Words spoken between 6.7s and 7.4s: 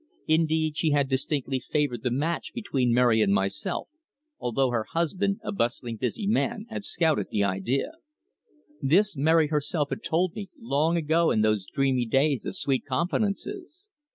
had scouted